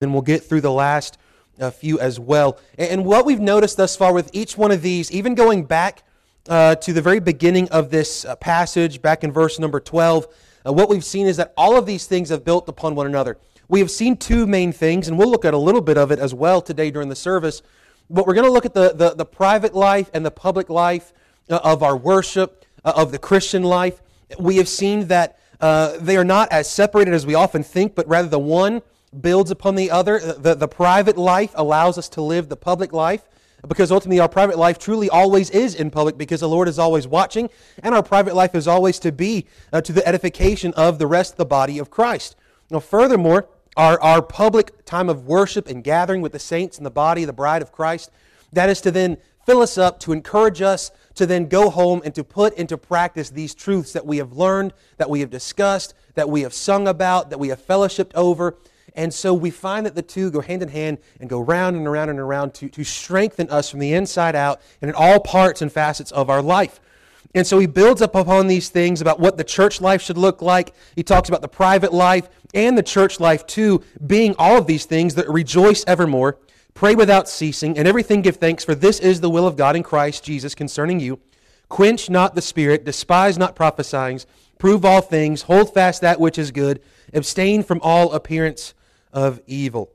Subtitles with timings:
[0.00, 1.18] Then we'll get through the last
[1.60, 2.58] uh, few as well.
[2.78, 6.04] And, what we've noticed thus far with each one of these, even going back
[6.48, 10.26] uh, to the very beginning of this uh, passage, back in verse number 12,
[10.66, 13.36] uh, what we've seen is that all of these things have built upon one another.
[13.68, 16.18] We have seen two main things, and we'll look at a little bit of it
[16.18, 17.60] as well today during the service.
[18.08, 21.12] But we're going to look at the, the, the, private life and the public life
[21.50, 24.00] uh, of our worship, of the Christian life.
[24.38, 28.28] We have seen that they are not as separated as we often think, but rather
[28.28, 28.80] the one
[29.18, 30.18] builds upon the other.
[30.18, 33.24] The, the private life allows us to live the public life
[33.66, 37.06] because ultimately our private life truly always is in public because the Lord is always
[37.06, 37.50] watching,
[37.82, 41.32] and our private life is always to be uh, to the edification of the rest
[41.32, 42.36] of the body of Christ.
[42.70, 46.90] Now, furthermore, our, our public time of worship and gathering with the saints and the
[46.90, 48.10] body, the bride of Christ,
[48.52, 52.14] that is to then fill us up, to encourage us, to then go home and
[52.14, 56.28] to put into practice these truths that we have learned, that we have discussed, that
[56.28, 58.56] we have sung about, that we have fellowshipped over.
[58.94, 61.86] And so we find that the two go hand in hand and go round and
[61.86, 65.62] around and around to, to strengthen us from the inside out and in all parts
[65.62, 66.80] and facets of our life.
[67.34, 70.42] And so he builds up upon these things about what the church life should look
[70.42, 70.74] like.
[70.96, 74.84] He talks about the private life and the church life too, being all of these
[74.84, 76.38] things that rejoice evermore,
[76.74, 79.84] pray without ceasing, and everything give thanks, for this is the will of God in
[79.84, 81.20] Christ Jesus concerning you.
[81.68, 84.20] Quench not the spirit, despise not prophesying,
[84.58, 86.82] prove all things, hold fast that which is good,
[87.14, 88.74] abstain from all appearance
[89.12, 89.90] of evil.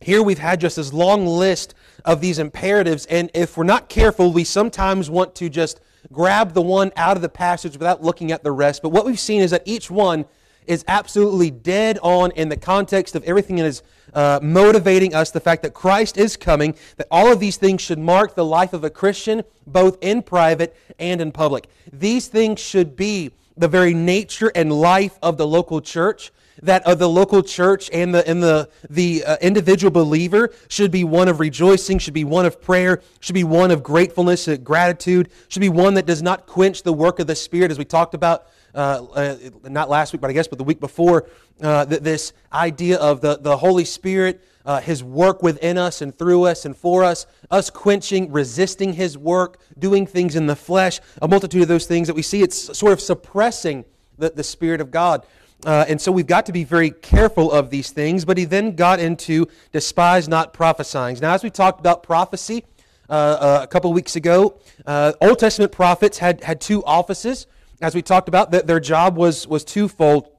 [0.00, 4.32] Here we've had just this long list of these imperatives, and if we're not careful,
[4.32, 5.80] we sometimes want to just
[6.12, 8.82] grab the one out of the passage without looking at the rest.
[8.82, 10.26] But what we've seen is that each one
[10.66, 13.82] is absolutely dead on in the context of everything that is
[14.14, 17.98] uh, motivating us the fact that Christ is coming, that all of these things should
[17.98, 21.68] mark the life of a Christian, both in private and in public.
[21.92, 26.98] These things should be the very nature and life of the local church that of
[26.98, 31.40] the local church and the and the the uh, individual believer should be one of
[31.40, 35.68] rejoicing, should be one of prayer, should be one of gratefulness, and gratitude, should be
[35.68, 39.04] one that does not quench the work of the Spirit, as we talked about uh,
[39.14, 41.26] uh, not last week, but I guess, but the week before,
[41.62, 44.42] uh, th- this idea of the the Holy Spirit.
[44.66, 49.16] Uh, his work within us and through us and for us, us quenching, resisting His
[49.16, 52.76] work, doing things in the flesh, a multitude of those things that we see, it's
[52.76, 53.84] sort of suppressing
[54.18, 55.24] the, the Spirit of God.
[55.64, 58.24] Uh, and so we've got to be very careful of these things.
[58.24, 61.16] But he then got into despise not prophesying.
[61.20, 62.64] Now, as we talked about prophecy
[63.08, 67.46] uh, uh, a couple weeks ago, uh, Old Testament prophets had, had two offices.
[67.80, 70.30] As we talked about, that their job was, was twofold.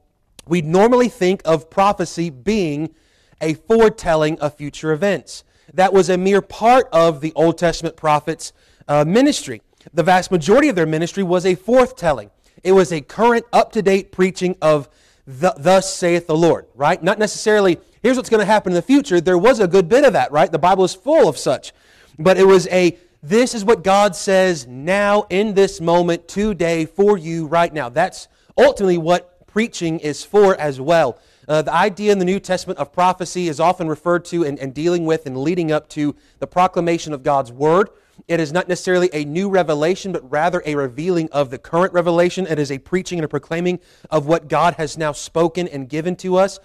[0.46, 2.94] We normally think of prophecy being
[3.40, 5.44] a foretelling of future events.
[5.74, 8.52] That was a mere part of the Old Testament prophets'
[8.86, 9.62] uh, ministry.
[9.92, 12.30] The vast majority of their ministry was a forthtelling.
[12.64, 14.88] It was a current, up to date preaching of
[15.26, 17.02] thus saith the Lord, right?
[17.02, 19.20] Not necessarily, here's what's going to happen in the future.
[19.20, 20.50] There was a good bit of that, right?
[20.50, 21.72] The Bible is full of such.
[22.18, 27.18] But it was a, this is what God says now, in this moment, today, for
[27.18, 27.88] you, right now.
[27.90, 28.26] That's
[28.56, 31.18] ultimately what preaching is for as well.
[31.48, 34.74] Uh, the idea in the New Testament of prophecy is often referred to and, and
[34.74, 37.88] dealing with and leading up to the proclamation of God's Word.
[38.26, 42.46] It is not necessarily a new revelation, but rather a revealing of the current revelation.
[42.46, 46.16] It is a preaching and a proclaiming of what God has now spoken and given
[46.16, 46.58] to us,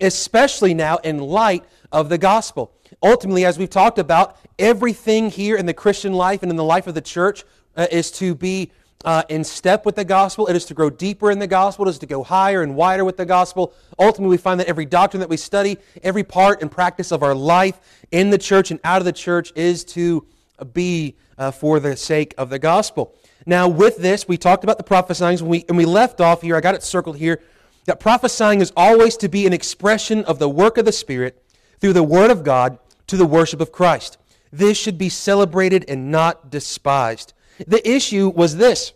[0.00, 2.72] especially now in light of the gospel.
[3.02, 6.86] Ultimately, as we've talked about, everything here in the Christian life and in the life
[6.86, 7.44] of the church
[7.76, 8.72] uh, is to be
[9.04, 10.46] uh, in step with the gospel.
[10.46, 11.86] It is to grow deeper in the gospel.
[11.86, 13.72] It is to go higher and wider with the gospel.
[13.98, 17.34] Ultimately, we find that every doctrine that we study, every part and practice of our
[17.34, 20.26] life in the church and out of the church is to
[20.72, 23.14] be uh, for the sake of the gospel.
[23.46, 26.56] Now, with this, we talked about the prophesying, and we, and we left off here,
[26.56, 27.40] I got it circled here,
[27.86, 31.42] that prophesying is always to be an expression of the work of the Spirit
[31.80, 34.18] through the Word of God to the worship of Christ.
[34.52, 37.32] This should be celebrated and not despised.
[37.66, 38.92] The issue was this.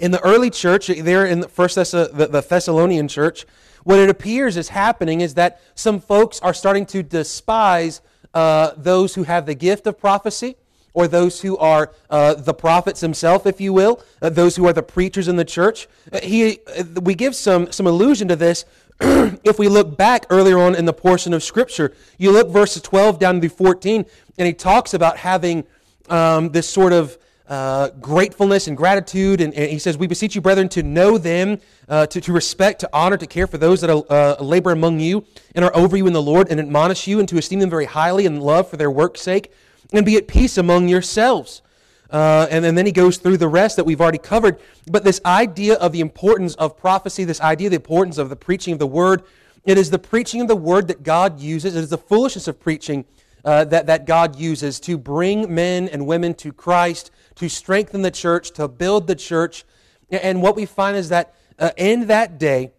[0.00, 3.44] In the early church, there in the first Thess- the, the Thessalonian church,
[3.84, 8.00] what it appears is happening is that some folks are starting to despise
[8.34, 10.56] uh, those who have the gift of prophecy
[10.92, 14.72] or those who are uh, the prophets himself, if you will, uh, those who are
[14.72, 15.88] the preachers in the church.
[16.12, 18.64] Uh, he, uh, we give some, some allusion to this
[19.00, 21.94] if we look back earlier on in the portion of Scripture.
[22.18, 24.04] You look verses 12 down to 14,
[24.38, 25.64] and he talks about having
[26.08, 27.16] um, this sort of
[27.50, 29.40] uh, gratefulness and gratitude.
[29.40, 31.58] And, and, he says, We beseech you, brethren, to know them,
[31.88, 35.24] uh, to, to respect, to honor, to care for those that uh, labor among you
[35.54, 37.86] and are over you in the Lord, and admonish you, and to esteem them very
[37.86, 39.52] highly in love for their work's sake
[39.92, 41.62] and be at peace among yourselves.
[42.10, 44.58] Uh, and, and then he goes through the rest that we've already covered.
[44.90, 48.36] But this idea of the importance of prophecy, this idea of the importance of the
[48.36, 49.22] preaching of the word,
[49.64, 51.76] It is the preaching of the word that God uses.
[51.76, 53.04] It is the foolishness of preaching
[53.44, 58.10] uh, that, that God uses to bring men and women to Christ, to strengthen the
[58.10, 59.64] church, to build the church.
[60.10, 62.72] And what we find is that uh, in that day,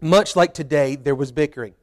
[0.00, 1.74] much like today, there was bickering.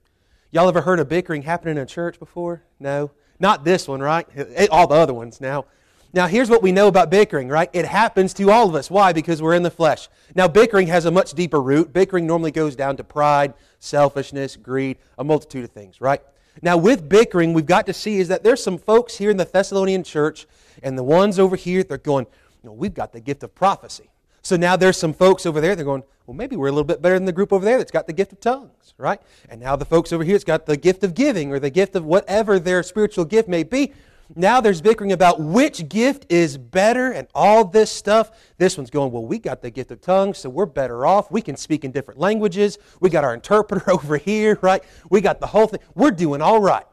[0.52, 2.64] Y'all ever heard of bickering happening in a church before?
[2.80, 3.12] No?
[3.40, 4.28] Not this one, right?
[4.70, 5.66] All the other ones now.
[6.14, 7.72] Now, here's what we know about bickering, right?
[7.74, 8.92] It happens to all of us.
[8.92, 9.14] Why?
[9.14, 10.10] Because we're in the flesh.
[10.36, 11.92] Now, bickering has a much deeper root.
[11.92, 16.22] Bickering normally goes down to pride, selfishness, greed, a multitude of things, right?
[16.62, 19.46] Now, with bickering, we've got to see is that there's some folks here in the
[19.46, 20.46] Thessalonian church,
[20.82, 22.26] and the ones over here, they're going,
[22.64, 24.10] you know, we've got the gift of prophecy.
[24.42, 27.02] So now there's some folks over there, they're going, well, maybe we're a little bit
[27.02, 29.22] better than the group over there that's got the gift of tongues, right?
[29.50, 31.96] And now the folks over here that's got the gift of giving or the gift
[31.96, 33.94] of whatever their spiritual gift may be.
[34.36, 38.32] Now there's bickering about which gift is better and all this stuff.
[38.58, 41.30] This one's going, well, we got the gift of tongues, so we're better off.
[41.30, 42.80] We can speak in different languages.
[43.00, 44.84] We got our interpreter over here, right?
[45.10, 45.82] We got the whole thing.
[45.94, 46.86] We're doing all right.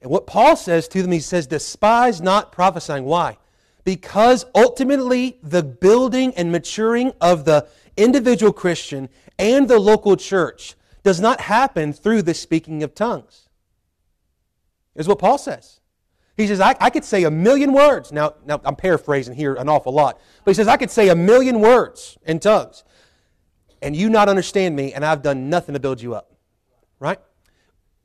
[0.00, 3.04] And what Paul says to them, he says, despise not prophesying.
[3.04, 3.36] Why?
[3.84, 9.08] Because ultimately, the building and maturing of the individual Christian
[9.38, 13.48] and the local church does not happen through the speaking of tongues.
[14.94, 15.80] Is what Paul says.
[16.36, 18.12] He says, I, I, could say a million words.
[18.12, 20.20] Now, now, I'm paraphrasing here an awful lot.
[20.44, 22.84] But he says, I could say a million words in tongues,
[23.80, 26.30] and you not understand me, and I've done nothing to build you up.
[27.00, 27.18] Right?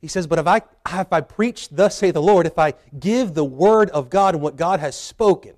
[0.00, 0.62] He says, But if I,
[1.00, 4.42] if I preach, thus say the Lord, if I give the word of God and
[4.42, 5.54] what God has spoken,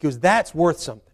[0.00, 1.12] he goes, that's worth something.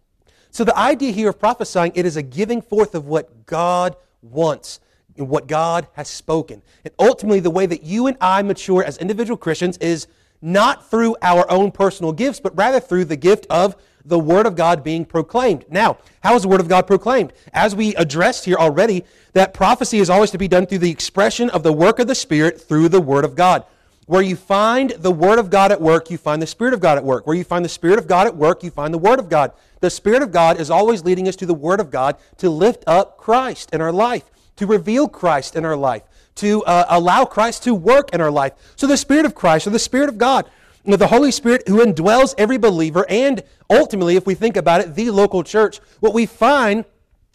[0.51, 4.81] So the idea here of prophesying, it is a giving forth of what God wants
[5.17, 6.63] and what God has spoken.
[6.85, 10.07] And ultimately, the way that you and I mature as individual Christians is
[10.41, 14.55] not through our own personal gifts, but rather through the gift of the Word of
[14.55, 15.65] God being proclaimed.
[15.69, 17.33] Now, how is the Word of God proclaimed?
[17.53, 21.51] As we addressed here already, that prophecy is always to be done through the expression
[21.51, 23.65] of the work of the Spirit through the Word of God.
[24.07, 26.97] Where you find the Word of God at work, you find the Spirit of God
[26.97, 27.27] at work.
[27.27, 29.51] Where you find the Spirit of God at work, you find the Word of God.
[29.81, 32.85] The Spirit of God is always leading us to the Word of God to lift
[32.87, 36.05] up Christ in our life, to reveal Christ in our life
[36.37, 38.53] to uh, allow Christ to work in our life.
[38.77, 40.49] So the Spirit of Christ or the Spirit of God,
[40.85, 45.11] the Holy Spirit who indwells every believer, and ultimately, if we think about it, the
[45.11, 46.85] local church, what we find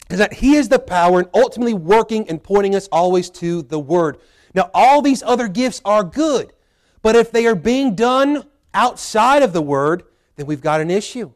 [0.08, 3.78] is that He is the power and ultimately working and pointing us always to the
[3.78, 4.18] Word.
[4.54, 6.52] Now, all these other gifts are good,
[7.02, 10.04] but if they are being done outside of the Word,
[10.36, 11.32] then we've got an issue.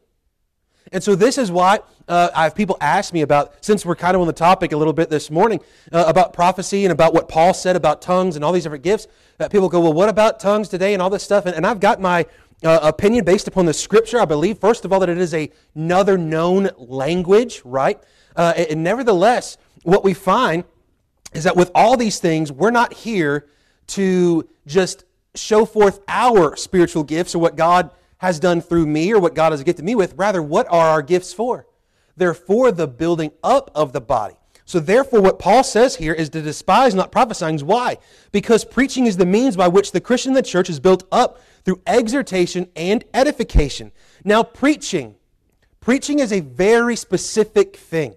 [0.91, 4.15] And so this is why uh, I have people ask me about, since we're kind
[4.15, 5.59] of on the topic a little bit this morning,
[5.91, 9.07] uh, about prophecy and about what Paul said about tongues and all these different gifts,
[9.37, 11.45] that people go, well, what about tongues today and all this stuff?
[11.45, 12.25] And, and I've got my
[12.63, 14.19] uh, opinion based upon the scripture.
[14.19, 18.01] I believe, first of all, that it is a, another known language, right?
[18.35, 20.63] Uh, and nevertheless, what we find
[21.33, 23.47] is that with all these things, we're not here
[23.87, 25.03] to just
[25.35, 29.51] show forth our spiritual gifts or what God has done through me or what God
[29.51, 30.13] has gifted me with.
[30.15, 31.67] Rather, what are our gifts for?
[32.15, 34.35] They're for the building up of the body.
[34.65, 37.57] So, therefore, what Paul says here is to despise not prophesying.
[37.59, 37.99] Why?
[38.33, 41.81] Because preaching is the means by which the Christian the church is built up through
[41.87, 43.93] exhortation and edification.
[44.25, 45.15] Now, preaching,
[45.79, 48.15] preaching is a very specific thing.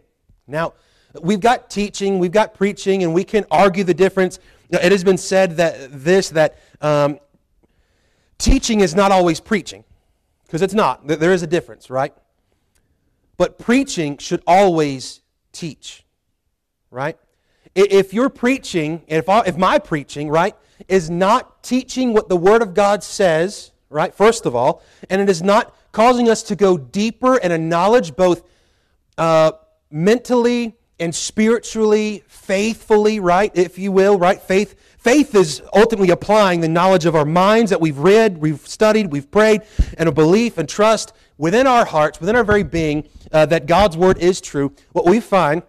[0.49, 0.75] Now,
[1.23, 4.41] we've got teaching, we've got preaching, and we can argue the difference.
[4.71, 7.21] It has been said that this, that um,
[8.39, 9.85] teaching is not always preaching.
[10.51, 11.07] Because it's not.
[11.07, 12.13] There is a difference, right?
[13.37, 15.21] But preaching should always
[15.53, 16.05] teach,
[16.91, 17.17] right?
[17.77, 20.57] If you're preaching, if, I, if my preaching, right,
[20.89, 25.29] is not teaching what the Word of God says, right, first of all, and it
[25.29, 28.43] is not causing us to go deeper in a knowledge both
[29.19, 29.53] uh,
[29.89, 34.43] mentally and spiritually, faithfully, right, if you will, right?
[34.43, 39.11] Faith Faith is ultimately applying the knowledge of our minds that we've read, we've studied,
[39.11, 39.63] we've prayed,
[39.97, 43.97] and a belief and trust within our hearts, within our very being, uh, that God's
[43.97, 44.75] word is true.
[44.93, 45.63] What we find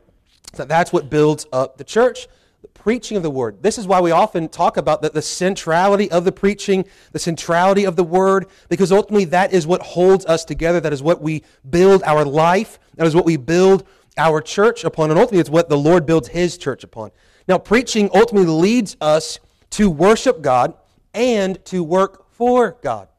[0.51, 2.27] is that that's what builds up the church.
[2.61, 3.63] The preaching of the word.
[3.63, 6.83] This is why we often talk about the, the centrality of the preaching,
[7.13, 10.81] the centrality of the word, because ultimately that is what holds us together.
[10.81, 12.79] That is what we build our life.
[12.95, 15.09] That is what we build our church upon.
[15.09, 17.11] And ultimately, it's what the Lord builds his church upon.
[17.51, 19.37] Now, preaching ultimately leads us
[19.71, 20.73] to worship God
[21.13, 23.09] and to work for God.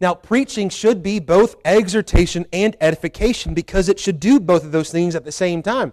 [0.00, 4.90] Now, preaching should be both exhortation and edification because it should do both of those
[4.90, 5.92] things at the same time.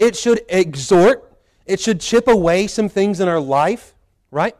[0.00, 3.94] It should exhort, it should chip away some things in our life,
[4.32, 4.56] right?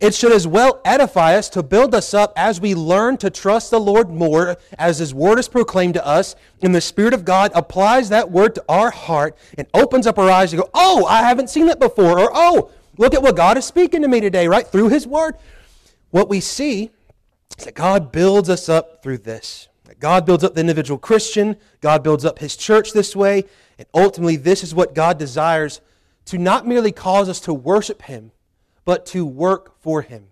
[0.00, 3.70] It should as well edify us to build us up as we learn to trust
[3.70, 7.50] the Lord more as His Word is proclaimed to us, and the Spirit of God
[7.54, 11.22] applies that Word to our heart and opens up our eyes to go, oh, I
[11.22, 14.48] haven't seen that before, or oh, Look at what God is speaking to me today,
[14.48, 14.66] right?
[14.66, 15.36] Through His Word.
[16.10, 16.90] What we see
[17.56, 19.68] is that God builds us up through this.
[20.00, 23.44] God builds up the individual Christian, God builds up His church this way,
[23.78, 25.80] and ultimately, this is what God desires
[26.26, 28.30] to not merely cause us to worship Him,
[28.88, 30.28] but to work for Him.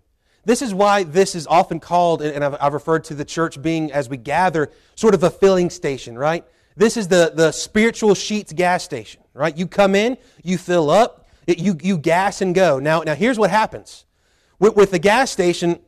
[0.46, 3.92] This is why this is often called, and I've, I've referred to the church being,
[3.92, 6.42] as we gather, sort of a filling station, right?
[6.74, 9.54] This is the, the spiritual Sheetz gas station, right?
[9.54, 12.78] You come in, you fill up, it, you, you gas and go.
[12.78, 14.06] Now, now here's what happens.
[14.58, 15.78] With, with the gas station,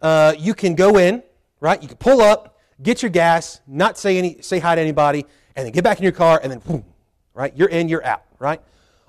[0.00, 1.22] uh, you can go in,
[1.60, 1.82] right?
[1.82, 5.26] You can pull up, get your gas, not say, any, say hi to anybody,
[5.56, 6.86] and then get back in your car, and then boom,
[7.34, 7.54] right?
[7.54, 8.62] You're in, you're out, right?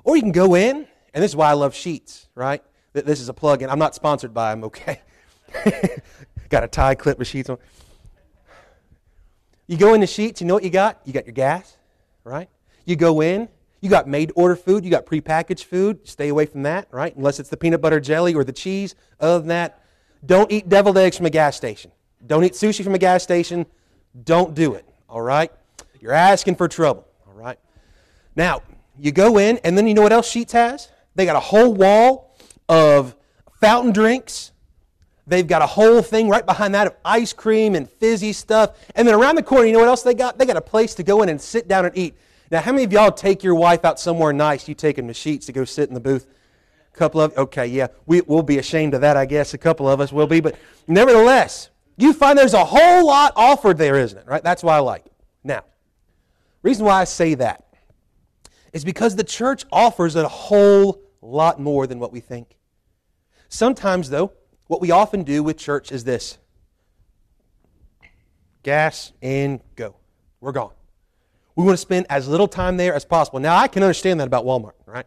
[0.03, 2.62] Or you can go in, and this is why I love Sheetz, right?
[3.04, 3.70] This is a plug-in.
[3.70, 5.02] I'm not sponsored by them, okay?
[6.50, 7.58] got a tie clip with Sheetz on.
[9.68, 11.02] You go into Sheetz, you know what you got?
[11.04, 11.75] You got your gas,
[12.24, 12.48] right?
[12.86, 13.50] You go in,
[13.82, 16.08] you got made order food, you got prepackaged food.
[16.08, 17.14] Stay away from that, right?
[17.18, 18.96] Unless it's the peanut butter jelly or the cheese.
[19.20, 19.84] Other than that,
[20.25, 21.92] don't eat deviled eggs from a gas station.
[22.25, 23.66] Don't eat sushi from a gas station.
[24.24, 25.52] Don't do it, all right?
[26.00, 27.60] You're asking for trouble, all right?
[28.38, 28.62] Now,
[28.98, 30.88] you go in, and then you know what else Sheetz has?
[31.16, 32.25] They got a whole wall
[32.67, 33.15] of
[33.60, 34.51] fountain drinks,
[35.27, 38.77] They've got a whole thing right behind that of ice cream and fizzy stuff.
[38.95, 40.38] And then around the corner, you know what else they got?
[40.38, 42.15] They got a place to go in and sit down and eat.
[42.51, 44.67] Now, how many of y'all take your wife out somewhere nice?
[44.67, 46.27] You take them to Sheetz to go sit in the booth?
[46.93, 49.55] A couple of, okay, yeah, we, we'll be ashamed of that, I guess.
[49.55, 50.41] A couple of us will be.
[50.41, 50.55] But
[50.88, 54.27] nevertheless, you find there's a whole lot offered there, isn't it?
[54.27, 54.43] Right?
[54.43, 55.13] That's why I like it.
[55.43, 55.63] Now,
[56.62, 57.65] reason why I say that
[58.74, 62.58] is because the church offers a whole lot more than what we think.
[63.50, 64.34] Sometimes, though,
[64.67, 66.38] what we often do with church is this
[68.63, 69.96] gas and go.
[70.41, 70.72] We're gone.
[71.55, 73.39] We want to spend as little time there as possible.
[73.39, 75.05] Now, I can understand that about Walmart, right?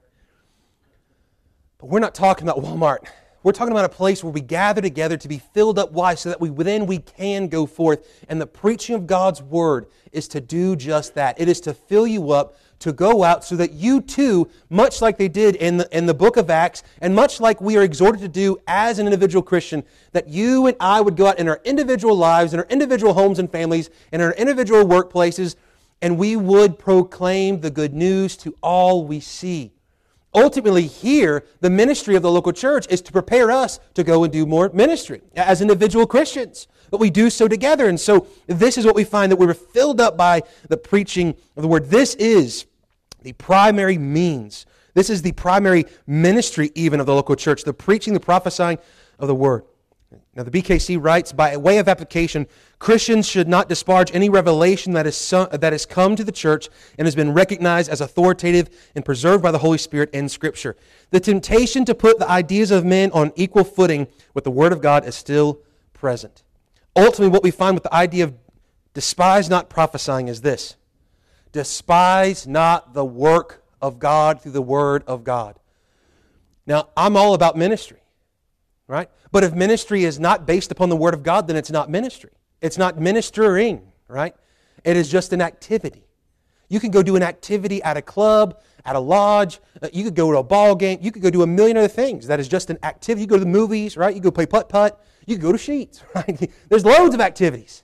[1.79, 3.07] But we're not talking about Walmart.
[3.43, 5.93] We're talking about a place where we gather together to be filled up.
[5.93, 6.15] Why?
[6.15, 8.25] So that we then we can go forth.
[8.29, 11.41] And the preaching of God's word is to do just that.
[11.41, 15.19] It is to fill you up to go out so that you too, much like
[15.19, 18.21] they did in the, in the book of Acts, and much like we are exhorted
[18.21, 19.83] to do as an individual Christian,
[20.13, 23.39] that you and I would go out in our individual lives, in our individual homes
[23.39, 25.57] and families, in our individual workplaces,
[26.01, 29.73] and we would proclaim the good news to all we see.
[30.35, 34.33] Ultimately, here, the ministry of the local church is to prepare us to go and
[34.33, 37.89] do more ministry as individual Christians but we do so together.
[37.89, 41.35] And so this is what we find that we were filled up by the preaching
[41.57, 41.91] of the word.
[41.91, 42.67] This is
[43.23, 44.67] the primary means.
[44.95, 48.79] This is the primary ministry, even of the local church the preaching, the prophesying
[49.19, 49.65] of the word.
[50.35, 52.47] Now, the BKC writes by way of application,
[52.79, 57.07] Christians should not disparage any revelation that, is that has come to the church and
[57.07, 60.77] has been recognized as authoritative and preserved by the Holy Spirit in Scripture.
[61.11, 64.81] The temptation to put the ideas of men on equal footing with the Word of
[64.81, 65.61] God is still
[65.93, 66.43] present.
[66.97, 68.35] Ultimately, what we find with the idea of
[68.95, 70.77] despise not prophesying is this
[71.53, 75.59] despise not the work of God through the Word of God.
[76.67, 78.03] Now, I'm all about ministry,
[78.87, 79.09] right?
[79.33, 82.31] But if ministry is not based upon the Word of God, then it's not ministry.
[82.61, 84.35] It's not ministering, right?
[84.85, 86.05] It is just an activity.
[86.69, 89.61] You can go do an activity at a club, at a lodge.
[89.81, 90.99] Uh, you could go to a ball game.
[91.01, 92.27] You could go do a million other things.
[92.27, 93.23] That is just an activity.
[93.23, 94.15] You go to the movies, right?
[94.15, 95.03] You go play putt putt.
[95.29, 96.51] You go to Sheetz, right?
[96.71, 97.83] There's loads of activities.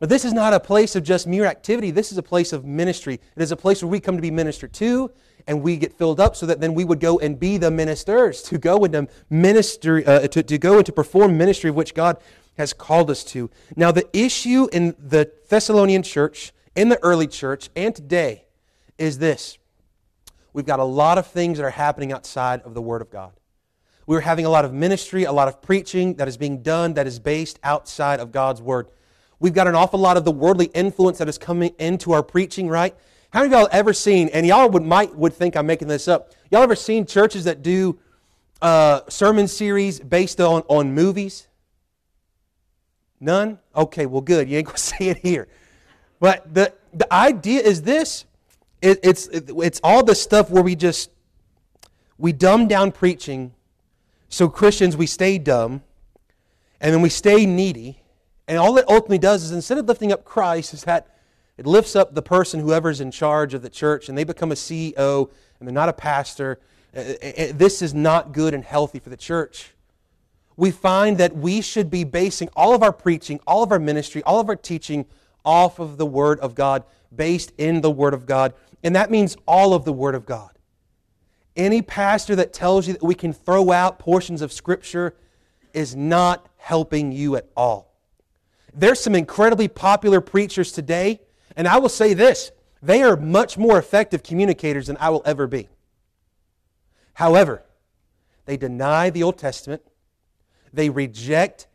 [0.00, 1.90] But this is not a place of just mere activity.
[1.90, 3.14] This is a place of ministry.
[3.14, 5.12] It is a place where we come to be ministered to,
[5.46, 8.42] and we get filled up so that then we would go and be the ministers,
[8.42, 12.18] to go into ministry, uh, to, to go and to perform ministry of which God
[12.58, 13.48] has called us to.
[13.76, 18.46] Now, the issue in the Thessalonian church, in the early church, and today
[18.98, 19.58] is this.
[20.52, 23.32] We've got a lot of things that are happening outside of the Word of God.
[24.06, 27.08] We're having a lot of ministry, a lot of preaching that is being done that
[27.08, 28.88] is based outside of God's Word.
[29.40, 32.68] We've got an awful lot of the worldly influence that is coming into our preaching,
[32.68, 32.94] right?
[33.30, 36.06] How many of y'all ever seen, and y'all would, might would think I'm making this
[36.06, 37.98] up, y'all ever seen churches that do
[38.62, 41.48] uh, sermon series based on, on movies?
[43.18, 43.58] None?
[43.74, 44.48] Okay, well, good.
[44.48, 45.48] You ain't going to see it here.
[46.20, 48.24] But the, the idea is this
[48.80, 51.10] it, it's, it, it's all the stuff where we just,
[52.18, 53.52] we dumb down preaching
[54.28, 55.82] so Christians, we stay dumb,
[56.80, 58.00] and then we stay needy,
[58.48, 61.08] and all it ultimately does is instead of lifting up Christ, is that
[61.56, 64.56] it lifts up the person, whoever's in charge of the church, and they become a
[64.56, 66.60] CEO, and they're not a pastor.
[66.94, 69.72] Uh, uh, uh, this is not good and healthy for the church.
[70.56, 74.22] We find that we should be basing all of our preaching, all of our ministry,
[74.24, 75.06] all of our teaching
[75.44, 78.52] off of the Word of God, based in the Word of God.
[78.82, 80.55] And that means all of the Word of God.
[81.56, 85.14] Any pastor that tells you that we can throw out portions of Scripture
[85.72, 87.94] is not helping you at all.
[88.74, 91.20] There's some incredibly popular preachers today,
[91.56, 95.46] and I will say this they are much more effective communicators than I will ever
[95.46, 95.68] be.
[97.14, 97.62] However,
[98.44, 99.82] they deny the Old Testament,
[100.72, 101.66] they reject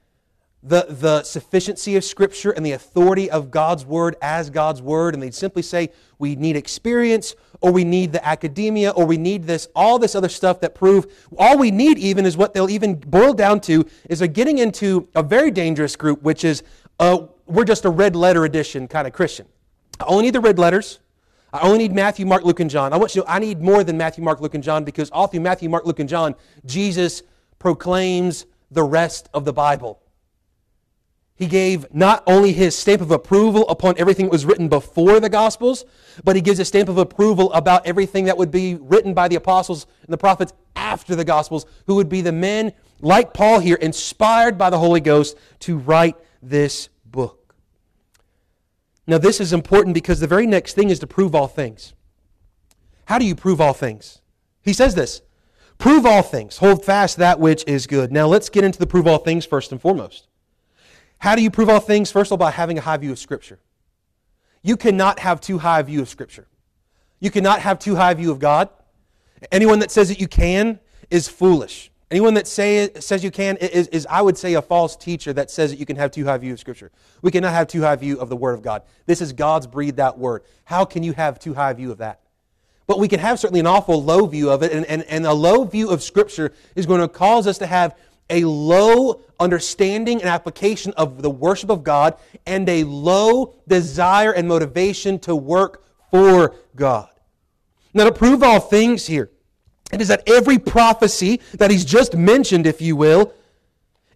[0.63, 5.24] the, the sufficiency of Scripture and the authority of God's Word as God's Word, and
[5.24, 5.89] they'd simply say,
[6.20, 10.30] we need experience, or we need the academia, or we need this, all this other
[10.30, 14.20] stuff that prove, all we need even is what they'll even boil down to is
[14.20, 16.63] they're getting into a very dangerous group, which is
[17.00, 19.48] uh, we're just a red letter edition kind of Christian.
[20.00, 21.00] I only need the red letters.
[21.53, 22.94] I only need Matthew, Mark, Luke, and John.
[22.94, 25.10] I want you to know I need more than Matthew, Mark, Luke, and John because
[25.10, 27.24] all through Matthew, Mark, Luke, and John, Jesus
[27.60, 30.00] proclaims the rest of the Bible.
[31.41, 35.27] He gave not only his stamp of approval upon everything that was written before the
[35.27, 35.86] Gospels,
[36.24, 39.38] but he gives a stamp of approval about everything that would be written by the
[39.38, 43.77] apostles and the prophets after the Gospels, who would be the men, like Paul here,
[43.77, 47.55] inspired by the Holy Ghost to write this book.
[49.07, 51.95] Now, this is important because the very next thing is to prove all things.
[53.05, 54.21] How do you prove all things?
[54.62, 55.24] He says this
[55.79, 58.12] prove all things, hold fast that which is good.
[58.12, 60.27] Now, let's get into the prove all things first and foremost.
[61.21, 62.11] How do you prove all things?
[62.11, 63.59] First of all, by having a high view of Scripture.
[64.63, 66.47] You cannot have too high a view of Scripture.
[67.19, 68.69] You cannot have too high a view of God.
[69.51, 70.79] Anyone that says that you can
[71.11, 71.91] is foolish.
[72.09, 75.51] Anyone that say, says you can is, is, I would say, a false teacher that
[75.51, 76.91] says that you can have too high view of Scripture.
[77.21, 78.81] We cannot have too high view of the Word of God.
[79.05, 80.41] This is God's breathed out Word.
[80.65, 82.21] How can you have too high view of that?
[82.87, 85.33] But we can have certainly an awful low view of it, and, and, and a
[85.33, 87.95] low view of Scripture is going to cause us to have
[88.31, 94.48] a low understanding and application of the worship of God and a low desire and
[94.48, 97.10] motivation to work for God.
[97.93, 99.31] Now, to prove all things here,
[99.91, 103.33] it is that every prophecy that he's just mentioned, if you will,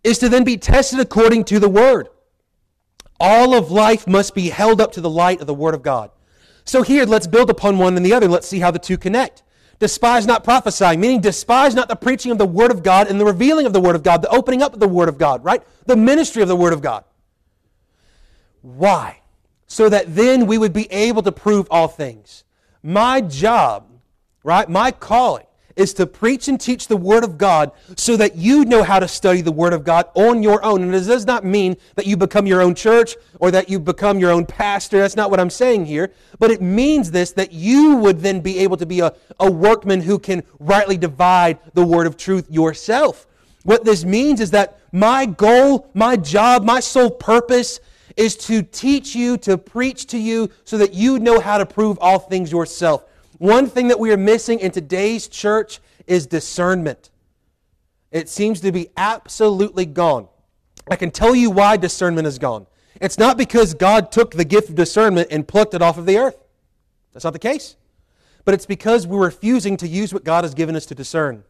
[0.03, 2.07] is to then be tested according to the Word.
[3.19, 6.11] All of life must be held up to the light of the Word of God.
[6.63, 8.27] So here, let's build upon one and the other.
[8.27, 9.43] Let's see how the two connect.
[9.79, 13.25] Despise not prophesying, meaning despise not the preaching of the Word of God and the
[13.25, 15.61] revealing of the Word of God, the opening up of the Word of God, right?
[15.85, 17.03] The ministry of the Word of God.
[18.61, 19.19] Why?
[19.67, 22.43] So that then we would be able to prove all things.
[22.81, 23.87] My job,
[24.43, 24.69] right?
[24.69, 28.83] My calling is to preach and teach the Word of God so that you know
[28.83, 30.81] how to study the Word of God on your own.
[30.81, 34.19] And this does not mean that you become your own church or that you become
[34.19, 34.99] your own pastor.
[34.99, 36.11] That's not what I'm saying here.
[36.39, 40.01] But it means this that you would then be able to be a, a workman
[40.01, 43.27] who can rightly divide the Word of truth yourself.
[43.63, 47.79] What this means is that my goal, my job, my sole purpose
[48.15, 51.97] is to teach you, to preach to you, so that you know how to prove
[51.99, 53.03] all things yourself.
[53.37, 57.09] One thing that we are missing in today's church is discernment.
[58.11, 60.27] It seems to be absolutely gone.
[60.89, 62.67] I can tell you why discernment is gone.
[63.01, 66.17] It's not because God took the gift of discernment and plucked it off of the
[66.17, 66.37] earth.
[67.13, 67.75] That's not the case.
[68.45, 71.43] But it's because we're refusing to use what God has given us to discern.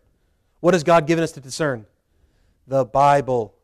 [0.59, 1.85] What has God given us to discern?
[2.67, 3.54] The Bible.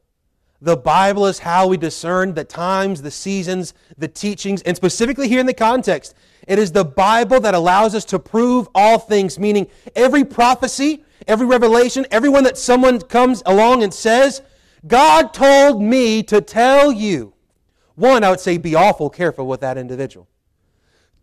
[0.64, 5.40] The Bible is how we discern the times, the seasons, the teachings, and specifically here
[5.40, 6.14] in the context,
[6.48, 11.48] it is the Bible that allows us to prove all things, meaning every prophecy, every
[11.48, 14.44] revelation, everyone that someone comes along and says,
[14.86, 17.34] God told me to tell you.
[17.96, 20.28] One, I would say be awful careful with that individual.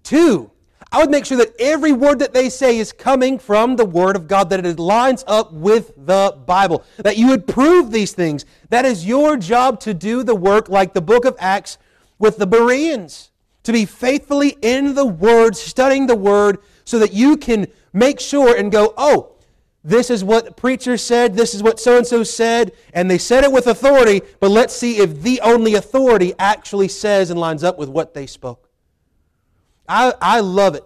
[0.03, 0.51] Two,
[0.91, 4.17] I would make sure that every word that they say is coming from the Word
[4.17, 8.47] of God, that it lines up with the Bible, that you would prove these things.
[8.71, 11.77] That is your job to do the work like the book of Acts
[12.19, 13.31] with the Bereans,
[13.65, 18.57] to be faithfully in the Word, studying the Word, so that you can make sure
[18.57, 19.35] and go, oh,
[19.85, 23.45] this is what preacher said, this is what so and so said, and they said
[23.45, 27.79] it with authority, but let's see if the only authority actually says and lines up
[27.79, 28.68] with what they spoke.
[29.89, 30.85] I, I love it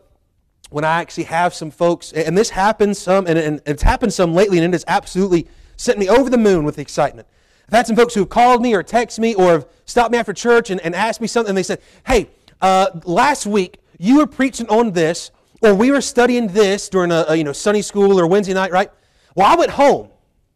[0.71, 4.33] when I actually have some folks, and this happens some, and, and it's happened some
[4.33, 7.29] lately, and it has absolutely sent me over the moon with excitement.
[7.69, 10.19] I've had some folks who have called me or texted me or have stopped me
[10.19, 12.29] after church and, and asked me something, and they said, Hey,
[12.61, 15.31] uh, last week you were preaching on this,
[15.62, 18.73] or we were studying this during a, a, you know Sunday school or Wednesday night,
[18.73, 18.91] right?
[19.35, 20.09] Well, I went home.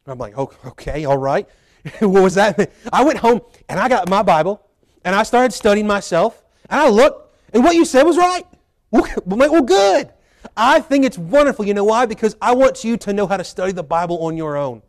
[0.06, 1.48] I'm like, oh, okay, all right.
[2.00, 2.70] what was that?
[2.92, 4.62] I went home and I got my Bible
[5.04, 7.25] and I started studying myself, and I looked
[7.56, 8.44] and what you said was right.
[8.90, 10.12] Well, good.
[10.54, 11.64] I think it's wonderful.
[11.64, 12.04] You know why?
[12.04, 14.82] Because I want you to know how to study the Bible on your own.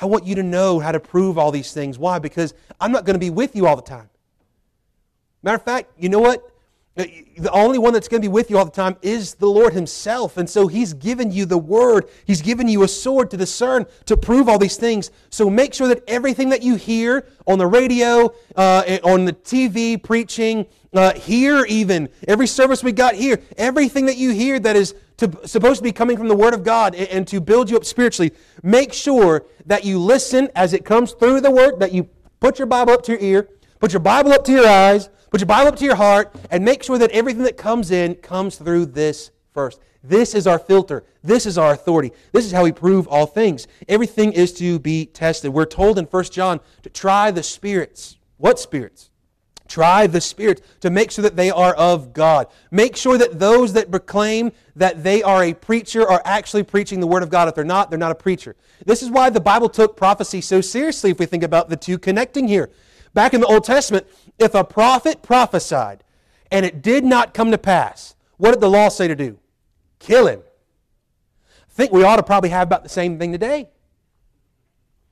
[0.00, 2.00] I want you to know how to prove all these things.
[2.00, 2.18] Why?
[2.18, 4.10] Because I'm not going to be with you all the time.
[5.44, 6.51] Matter of fact, you know what?
[6.94, 9.72] The only one that's going to be with you all the time is the Lord
[9.72, 10.36] Himself.
[10.36, 12.08] And so He's given you the Word.
[12.26, 15.10] He's given you a sword to discern, to prove all these things.
[15.30, 20.02] So make sure that everything that you hear on the radio, uh, on the TV,
[20.02, 24.94] preaching, uh, here even, every service we got here, everything that you hear that is
[25.16, 27.76] to, supposed to be coming from the Word of God and, and to build you
[27.78, 32.10] up spiritually, make sure that you listen as it comes through the Word, that you
[32.40, 33.48] put your Bible up to your ear,
[33.82, 36.62] put your Bible up to your eyes, Put your Bible up to your heart and
[36.62, 39.80] make sure that everything that comes in comes through this first.
[40.04, 41.04] This is our filter.
[41.22, 42.12] This is our authority.
[42.32, 43.66] This is how we prove all things.
[43.88, 45.54] Everything is to be tested.
[45.54, 48.18] We're told in 1 John to try the spirits.
[48.36, 49.08] What spirits?
[49.68, 52.48] Try the spirits to make sure that they are of God.
[52.70, 57.06] Make sure that those that proclaim that they are a preacher are actually preaching the
[57.06, 57.48] Word of God.
[57.48, 58.54] If they're not, they're not a preacher.
[58.84, 61.98] This is why the Bible took prophecy so seriously if we think about the two
[61.98, 62.70] connecting here.
[63.14, 64.06] Back in the Old Testament,
[64.38, 66.02] if a prophet prophesied
[66.50, 69.38] and it did not come to pass, what did the law say to do?
[69.98, 70.42] Kill him.
[71.48, 73.68] I think we ought to probably have about the same thing today.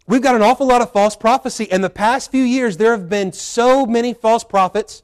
[0.07, 1.65] We've got an awful lot of false prophecy.
[1.65, 5.03] In the past few years, there have been so many false prophets.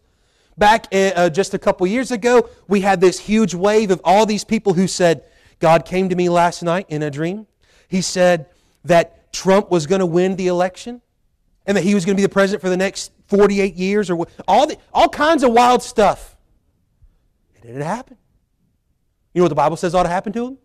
[0.59, 4.43] Back uh, just a couple years ago, we had this huge wave of all these
[4.43, 5.23] people who said,
[5.61, 7.47] God came to me last night in a dream.
[7.89, 8.47] He said
[8.85, 11.03] that Trump was going to win the election
[11.67, 14.27] and that he was going to be the president for the next 48 years or
[14.47, 16.37] all, the, all kinds of wild stuff.
[17.57, 18.17] It didn't happen.
[19.35, 20.59] You know what the Bible says ought to happen to him?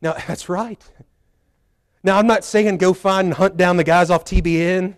[0.00, 0.82] Now, that's right.
[2.02, 4.96] Now, I'm not saying go find and hunt down the guys off TBN.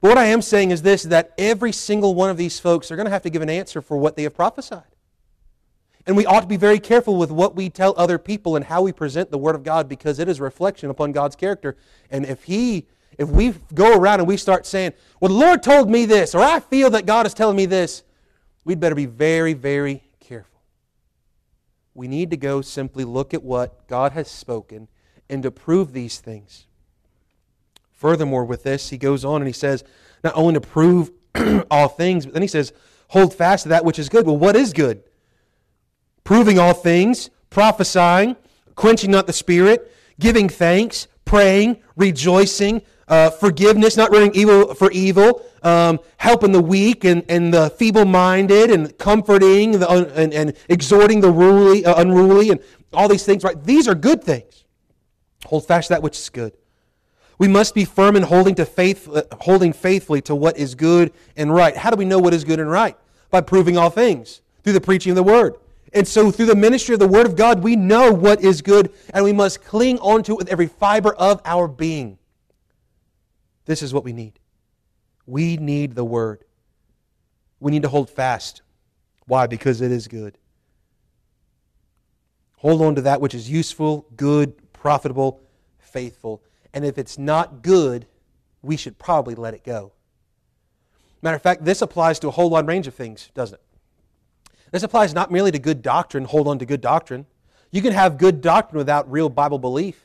[0.00, 2.96] But what I am saying is this that every single one of these folks are
[2.96, 4.84] going to have to give an answer for what they have prophesied.
[6.06, 8.82] And we ought to be very careful with what we tell other people and how
[8.82, 11.76] we present the Word of God because it is a reflection upon God's character.
[12.10, 12.86] And if He,
[13.18, 16.42] if we go around and we start saying, well, the Lord told me this, or
[16.42, 18.02] I feel that God is telling me this,
[18.64, 20.62] we'd better be very, very careful.
[21.94, 24.88] We need to go simply look at what God has spoken
[25.28, 26.66] and to prove these things.
[27.92, 29.84] Furthermore, with this, he goes on and he says,
[30.24, 31.10] not only to prove
[31.70, 32.72] all things, but then he says,
[33.08, 34.24] hold fast to that which is good.
[34.24, 35.02] Well, what is good?
[36.30, 38.36] Proving all things, prophesying,
[38.76, 45.44] quenching not the spirit, giving thanks, praying, rejoicing, uh, forgiveness, not running evil for evil,
[45.64, 51.20] um, helping the weak and, and the feeble minded, and comforting the, and, and exhorting
[51.20, 52.60] the ruly, uh, unruly, and
[52.92, 53.60] all these things, right?
[53.64, 54.62] These are good things.
[55.46, 56.52] Hold fast that which is good.
[57.38, 61.12] We must be firm in holding, to faith, uh, holding faithfully to what is good
[61.36, 61.76] and right.
[61.76, 62.96] How do we know what is good and right?
[63.32, 65.56] By proving all things through the preaching of the word.
[65.92, 68.92] And so, through the ministry of the Word of God, we know what is good,
[69.12, 72.18] and we must cling onto it with every fiber of our being.
[73.64, 74.38] This is what we need.
[75.26, 76.44] We need the Word.
[77.58, 78.62] We need to hold fast.
[79.26, 79.46] Why?
[79.46, 80.38] Because it is good.
[82.58, 85.40] Hold on to that which is useful, good, profitable,
[85.78, 86.42] faithful.
[86.72, 88.06] And if it's not good,
[88.62, 89.92] we should probably let it go.
[91.22, 93.62] Matter of fact, this applies to a whole wide range of things, doesn't it?
[94.70, 97.26] This applies not merely to good doctrine, hold on to good doctrine.
[97.70, 100.00] You can have good doctrine without real Bible belief.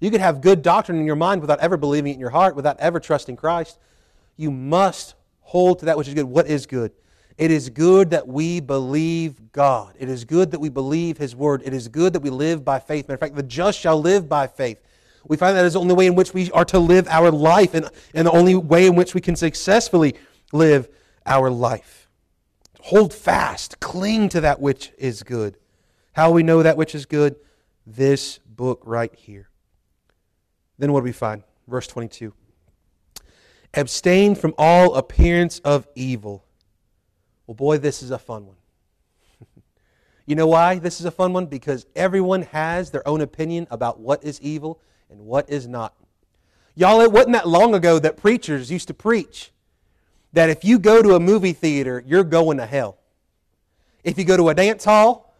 [0.00, 2.56] You can have good doctrine in your mind without ever believing it in your heart,
[2.56, 3.78] without ever trusting Christ.
[4.36, 6.24] You must hold to that which is good.
[6.24, 6.92] What is good?
[7.36, 9.94] It is good that we believe God.
[9.98, 11.62] It is good that we believe His Word.
[11.64, 13.08] It is good that we live by faith.
[13.08, 14.80] Matter of fact, the just shall live by faith.
[15.26, 17.74] We find that is the only way in which we are to live our life
[17.74, 20.14] and, and the only way in which we can successfully
[20.52, 20.88] live
[21.26, 21.99] our life.
[22.84, 25.56] Hold fast, cling to that which is good.
[26.12, 27.36] How we know that which is good?
[27.86, 29.48] This book right here.
[30.78, 31.42] Then what do we find?
[31.68, 32.32] Verse 22.
[33.74, 36.44] Abstain from all appearance of evil.
[37.46, 38.56] Well, boy, this is a fun one.
[40.26, 41.46] you know why this is a fun one?
[41.46, 45.94] Because everyone has their own opinion about what is evil and what is not.
[46.74, 49.52] Y'all, it wasn't that long ago that preachers used to preach
[50.32, 52.98] that if you go to a movie theater, you're going to hell.
[54.04, 55.34] If you go to a dance hall,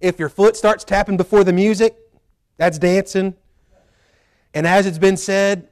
[0.00, 1.96] if your foot starts tapping before the music,
[2.56, 3.34] that's dancing.
[4.52, 5.68] And as it's been said,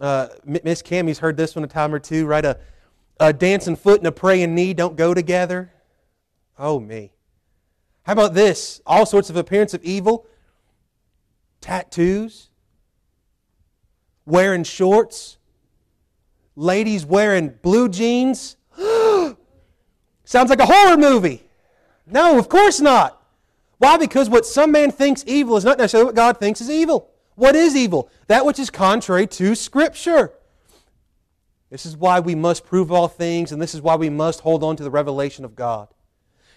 [0.00, 2.44] uh, Miss Cammy's heard this one a time or two, right?
[2.44, 2.58] A,
[3.18, 5.72] a dancing foot and a praying knee don't go together.
[6.58, 7.12] Oh, me.
[8.02, 8.80] How about this?
[8.86, 10.26] All sorts of appearance of evil,
[11.60, 12.50] tattoos,
[14.24, 15.38] wearing shorts,
[16.56, 18.56] ladies wearing blue jeans.
[20.24, 21.42] Sounds like a horror movie.
[22.06, 23.22] No, of course not.
[23.78, 23.98] Why?
[23.98, 27.10] Because what some man thinks evil is not necessarily what God thinks is evil.
[27.34, 28.10] What is evil?
[28.26, 30.32] That which is contrary to Scripture.
[31.70, 34.62] This is why we must prove all things, and this is why we must hold
[34.62, 35.88] on to the revelation of God.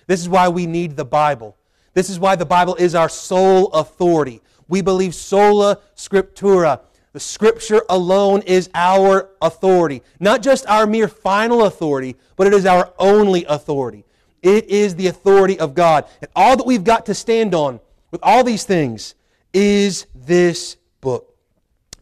[0.07, 1.57] This is why we need the Bible.
[1.93, 4.41] This is why the Bible is our sole authority.
[4.67, 6.81] We believe sola scriptura.
[7.11, 10.03] The Scripture alone is our authority.
[10.19, 14.05] Not just our mere final authority, but it is our only authority.
[14.41, 16.05] It is the authority of God.
[16.21, 17.79] And all that we've got to stand on
[18.11, 19.15] with all these things
[19.53, 21.35] is this book.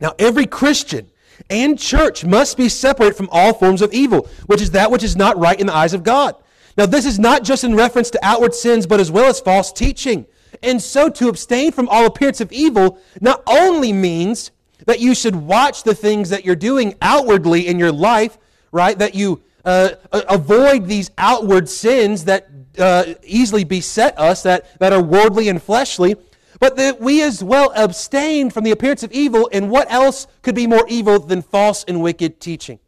[0.02, 1.10] Now, every Christian
[1.50, 5.16] and church must be separate from all forms of evil, which is that which is
[5.16, 6.36] not right in the eyes of God.
[6.78, 9.72] Now, this is not just in reference to outward sins, but as well as false
[9.72, 10.26] teaching.
[10.62, 14.52] And so, to abstain from all appearance of evil not only means
[14.86, 18.38] that you should watch the things that you're doing outwardly in your life,
[18.72, 18.98] right?
[18.98, 25.02] That you uh, avoid these outward sins that uh, easily beset us, that, that are
[25.02, 26.16] worldly and fleshly,
[26.60, 30.56] but that we as well abstain from the appearance of evil, and what else could
[30.56, 32.80] be more evil than false and wicked teaching?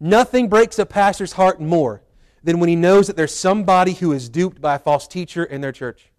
[0.00, 2.02] Nothing breaks a pastor's heart more
[2.42, 5.60] than when he knows that there's somebody who is duped by a false teacher in
[5.60, 6.10] their church.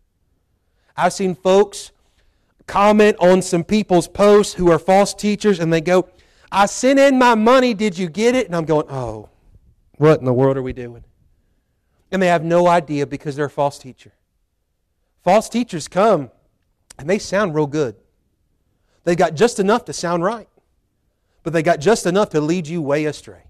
[0.98, 1.92] I've seen folks
[2.68, 6.10] comment on some people's posts who are false teachers, and they go,
[6.52, 8.48] I sent in my money, did you get it?
[8.48, 9.30] And I'm going, oh,
[9.98, 11.04] what in the world are we doing?
[12.12, 14.14] And they have no idea because they're a false teacher.
[15.24, 16.32] False teachers come
[16.98, 17.96] and they sound real good.
[19.04, 20.48] They've got just enough to sound right,
[21.44, 23.44] but they got just enough to lead you way astray.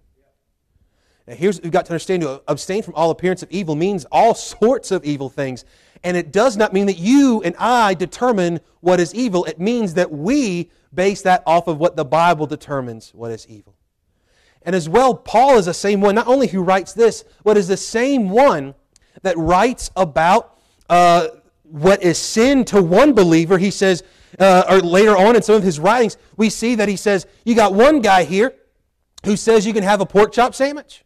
[1.28, 4.06] Now, here's what we've got to understand to abstain from all appearance of evil means
[4.12, 5.66] all sorts of evil things.
[6.06, 9.44] And it does not mean that you and I determine what is evil.
[9.46, 13.76] It means that we base that off of what the Bible determines what is evil.
[14.62, 17.68] And as well, Paul is the same one, not only who writes this, but is
[17.68, 18.76] the same one
[19.24, 21.30] that writes about uh,
[21.64, 24.04] what is sin to one believer, he says,
[24.40, 27.56] uh, or later on in some of his writings, we see that he says, You
[27.56, 28.54] got one guy here
[29.26, 31.04] who says you can have a pork chop sandwich.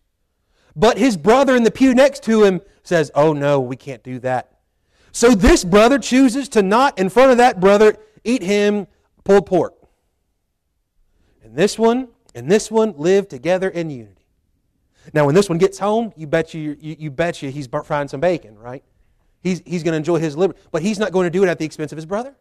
[0.75, 4.19] But his brother in the pew next to him says, Oh, no, we can't do
[4.19, 4.58] that.
[5.11, 8.87] So this brother chooses to not, in front of that brother, eat him
[9.23, 9.75] pulled pork.
[11.43, 14.15] And this one and this one live together in unity.
[15.13, 18.07] Now, when this one gets home, you bet you, you, you bet you he's frying
[18.07, 18.83] some bacon, right?
[19.41, 20.59] He's, he's going to enjoy his liberty.
[20.71, 22.35] But he's not going to do it at the expense of his brother.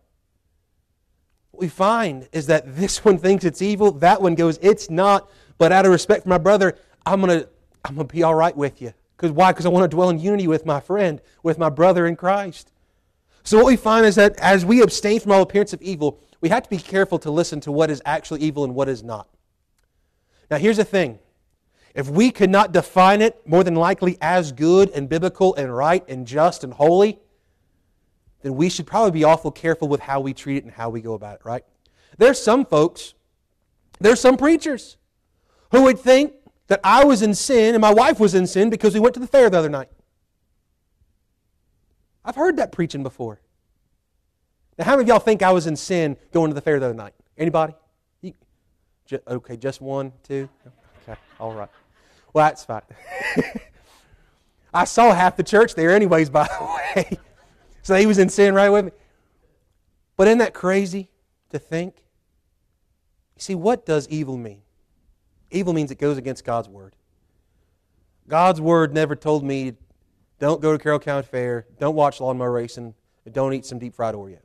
[1.52, 5.30] What we find is that this one thinks it's evil, that one goes, it's not.
[5.56, 6.76] But out of respect for my brother,
[7.06, 7.48] I'm going to
[7.84, 8.92] I'm going to be all right with you.
[9.18, 9.50] Because why?
[9.50, 12.70] Because I want to dwell in unity with my friend, with my brother in Christ.
[13.42, 16.50] So what we find is that as we abstain from all appearance of evil, we
[16.50, 19.28] have to be careful to listen to what is actually evil and what is not.
[20.48, 21.18] Now here's the thing.
[21.96, 26.08] If we could not define it more than likely as good and biblical and right
[26.08, 27.18] and just and holy,
[28.42, 31.00] then we should probably be awful careful with how we treat it and how we
[31.00, 31.64] go about it, right?
[32.18, 33.14] There's some folks,
[33.98, 34.96] there's some preachers
[35.72, 36.34] who would think
[36.68, 39.20] that I was in sin and my wife was in sin because we went to
[39.20, 39.88] the fair the other night.
[42.24, 43.40] I've heard that preaching before.
[44.78, 46.86] Now, how many of y'all think I was in sin going to the fair the
[46.86, 47.14] other night?
[47.36, 47.74] Anybody?
[49.26, 50.48] okay, just one, two?
[51.02, 51.70] Okay, all right.
[52.32, 52.82] Well, that's fine.
[54.74, 56.64] I saw half the church there, anyways, by the
[56.96, 57.18] way.
[57.82, 58.90] so he was in sin right with me.
[60.16, 61.10] But isn't that crazy
[61.50, 61.96] to think?
[63.36, 64.60] You see, what does evil mean?
[65.50, 66.94] Evil means it goes against God's word.
[68.28, 69.74] God's word never told me,
[70.38, 73.94] don't go to Carroll County Fair, don't watch lawnmower racing, and don't eat some deep
[73.94, 74.38] fried Oreos.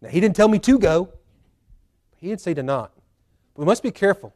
[0.00, 1.08] Now, He didn't tell me to go,
[2.18, 2.92] He didn't say to not.
[3.54, 4.34] But we must be careful.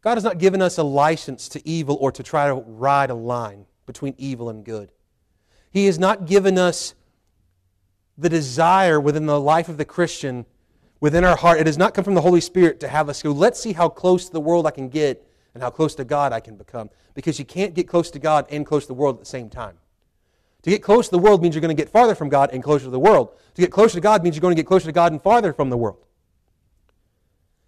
[0.00, 3.14] God has not given us a license to evil or to try to ride a
[3.14, 4.90] line between evil and good.
[5.70, 6.94] He has not given us
[8.16, 10.46] the desire within the life of the Christian
[11.04, 11.60] within our heart.
[11.60, 13.90] It does not come from the Holy Spirit to have us go, let's see how
[13.90, 16.88] close to the world I can get and how close to God I can become.
[17.12, 19.50] Because you can't get close to God and close to the world at the same
[19.50, 19.76] time.
[20.62, 22.62] To get close to the world means you're going to get farther from God and
[22.62, 23.36] closer to the world.
[23.54, 25.52] To get closer to God means you're going to get closer to God and farther
[25.52, 25.98] from the world.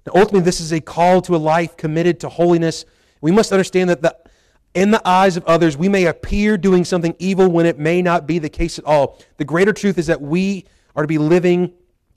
[0.06, 2.86] Now, ultimately, this is a call to a life committed to holiness.
[3.20, 4.16] We must understand that the,
[4.74, 8.26] in the eyes of others, we may appear doing something evil when it may not
[8.26, 9.18] be the case at all.
[9.36, 11.74] The greater truth is that we are to be living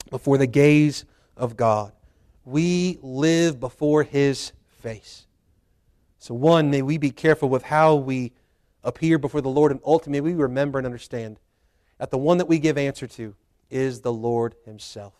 [0.09, 1.03] before the gaze
[1.39, 1.93] of God.
[2.45, 5.25] We live before His face.
[6.19, 8.33] So, one, may we be careful with how we
[8.83, 11.39] appear before the Lord, and ultimately, we remember and understand
[11.97, 13.35] that the one that we give answer to
[13.69, 15.13] is the Lord Himself.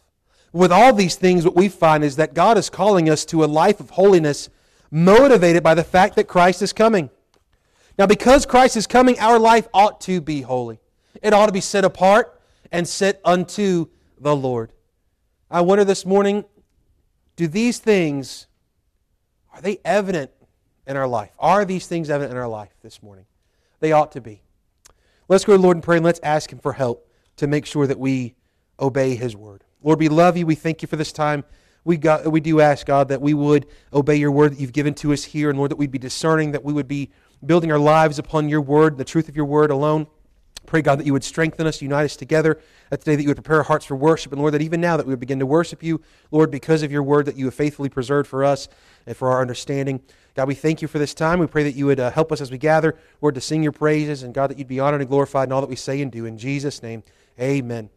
[0.51, 3.45] With all these things, what we find is that God is calling us to a
[3.45, 4.49] life of holiness
[4.91, 7.10] motivated by the fact that Christ is coming.
[7.97, 10.79] Now, because Christ is coming, our life ought to be holy.
[11.21, 12.39] It ought to be set apart
[12.71, 13.88] and set unto
[14.19, 14.71] the Lord.
[15.51, 16.45] I wonder this morning
[17.35, 18.47] do these things,
[19.53, 20.29] are they evident
[20.85, 21.31] in our life?
[21.39, 23.25] Are these things evident in our life this morning?
[23.79, 24.43] They ought to be.
[25.27, 27.65] Let's go to the Lord and pray and let's ask Him for help to make
[27.65, 28.35] sure that we
[28.79, 29.63] obey His word.
[29.81, 30.45] Lord, we love you.
[30.45, 31.43] We thank you for this time.
[31.83, 34.93] We, got, we do ask, God, that we would obey your word that you've given
[34.95, 37.09] to us here, and Lord, that we'd be discerning, that we would be
[37.43, 40.07] building our lives upon your word, the truth of your word alone.
[40.69, 42.62] Pray, God, that you would strengthen us, unite us together.
[42.91, 44.32] That today that you would prepare our hearts for worship.
[44.32, 46.91] And Lord, that even now that we would begin to worship you, Lord, because of
[46.91, 48.69] your word that you have faithfully preserved for us
[49.08, 49.99] and for our understanding.
[50.36, 51.39] God, we thank you for this time.
[51.39, 53.71] We pray that you would uh, help us as we gather, Lord, to sing your
[53.71, 54.21] praises.
[54.21, 56.25] And God, that you'd be honored and glorified in all that we say and do.
[56.25, 57.01] In Jesus' name,
[57.39, 57.89] amen.